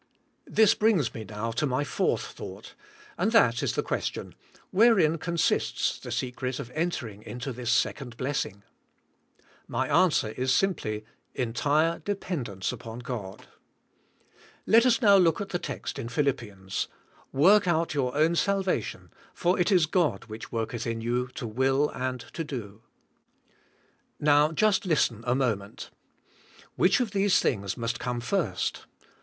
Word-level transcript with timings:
This 0.47 0.73
brings 0.73 1.13
me 1.13 1.23
now 1.23 1.51
to 1.51 1.67
my 1.67 1.83
fourth 1.83 2.25
thought, 2.31 2.73
and 3.19 3.31
that 3.33 3.61
is 3.61 3.73
the 3.73 3.83
question, 3.83 4.33
Wherein 4.71 5.19
consists 5.19 5.99
the 5.99 6.11
secret 6.11 6.59
of 6.59 6.71
entering 6.71 7.21
into 7.21 7.53
this 7.53 7.69
second 7.69 8.17
blessing? 8.17 8.63
My 9.67 9.87
answer 9.95 10.29
is 10.29 10.51
simply, 10.51 11.05
entire 11.35 11.99
dependence 11.99 12.71
upon 12.71 12.97
God. 12.97 13.45
Let 14.65 14.87
us 14.87 15.03
now 15.03 15.17
look 15.17 15.39
at 15.39 15.49
the 15.49 15.59
text 15.59 15.99
in 15.99 16.09
Philippians, 16.09 16.87
"Work 17.31 17.67
out 17.67 17.93
your 17.93 18.15
own 18.17 18.35
salvation, 18.35 19.13
for 19.35 19.59
it 19.59 19.71
is 19.71 19.85
God 19.85 20.25
which 20.25 20.51
worketh 20.51 20.87
in 20.87 21.01
you 21.01 21.27
to 21.35 21.45
will 21.45 21.89
WII<tINa 21.89 22.09
AND 22.09 22.19
DOINCi* 22.21 22.25
l87 22.25 22.27
and 22.27 22.33
to 22.33 22.43
do." 22.43 22.81
Now 24.19 24.51
just 24.51 24.83
listen 24.87 25.23
a 25.27 25.35
moment. 25.35 25.91
Which 26.75 26.99
of 26.99 27.11
these 27.11 27.37
thing's 27.39 27.77
must 27.77 27.99
come 27.99 28.19
first? 28.19 28.87